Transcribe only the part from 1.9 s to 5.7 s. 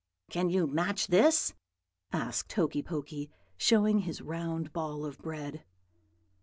asked Hokey Pokey, showing his round ball of bread.